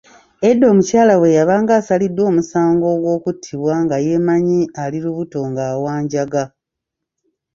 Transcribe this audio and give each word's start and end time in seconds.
Edda 0.49 0.65
omukyala 0.71 1.13
bwe 1.17 1.35
yabanga 1.37 1.71
asaliddwa 1.79 2.21
omusango 2.31 2.85
ogw'okuttibwa 2.95 3.73
nga 3.83 3.97
yeemanyi 4.05 4.59
ali 4.83 4.97
lubuto 5.03 5.39
ng'awanjaga. 5.49 6.43